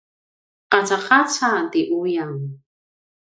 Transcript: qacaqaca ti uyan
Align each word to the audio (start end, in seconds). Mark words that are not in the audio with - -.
qacaqaca 0.71 1.49
ti 1.71 1.81
uyan 1.99 2.33